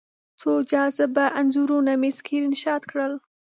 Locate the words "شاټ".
2.61-2.81